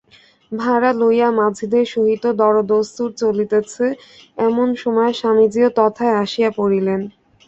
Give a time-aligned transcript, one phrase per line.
[0.51, 3.85] ভাড়া লইয়া মাঝিদের সহিত দরদস্তুর চলিতেছে,
[4.39, 7.01] এমন সময় স্বামীজীও তথায় আসিয়া পড়িলেন।